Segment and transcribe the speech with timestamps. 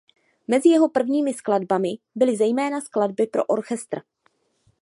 [0.47, 4.01] Mezi jeho prvními skladbami byly zejména skladby pro orchestr.